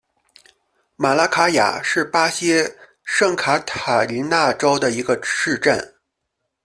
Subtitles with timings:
[0.95, 2.55] 马拉卡雅是巴西
[3.03, 5.93] 圣卡塔琳娜州的一个市镇。